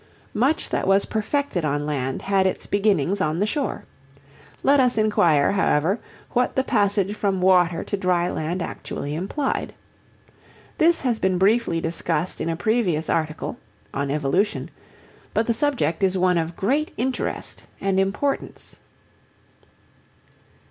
Much 0.33 0.67
that 0.71 0.87
was 0.87 1.05
perfected 1.05 1.63
on 1.63 1.85
land 1.85 2.23
had 2.23 2.47
its 2.47 2.65
beginnings 2.65 3.21
on 3.21 3.37
the 3.39 3.45
shore. 3.45 3.85
Let 4.63 4.79
us 4.79 4.97
inquire, 4.97 5.51
however, 5.51 5.99
what 6.31 6.55
the 6.55 6.63
passage 6.63 7.13
from 7.13 7.39
water 7.39 7.83
to 7.83 7.95
dry 7.97 8.27
land 8.27 8.63
actually 8.63 9.13
implied. 9.13 9.75
This 10.79 11.01
has 11.01 11.19
been 11.19 11.37
briefly 11.37 11.79
discussed 11.79 12.41
in 12.41 12.49
a 12.49 12.55
previous 12.55 13.11
article 13.11 13.57
(on 13.93 14.09
Evolution), 14.09 14.71
but 15.35 15.45
the 15.45 15.53
subject 15.53 16.01
is 16.01 16.17
one 16.17 16.39
of 16.39 16.55
great 16.55 16.91
interest 16.97 17.65
and 17.79 17.99
importance. 17.99 18.79